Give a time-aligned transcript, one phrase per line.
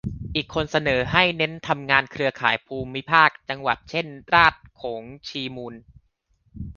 [0.35, 5.73] อีกคนเสนอให้เน้นทำงานเครือข่ายภูมิภาค-จังหวัด เช่น ราษฎรโขงชีมูล